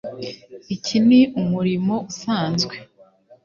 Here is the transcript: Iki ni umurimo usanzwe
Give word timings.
Iki 0.75 0.97
ni 1.07 1.21
umurimo 1.41 1.95
usanzwe 2.11 2.75